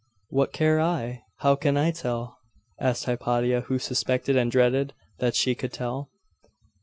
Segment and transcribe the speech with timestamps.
[0.29, 1.21] 'What care I?
[1.41, 2.39] How can I tell?'
[2.79, 6.09] asked Hypatia, who suspected and dreaded that she could tell.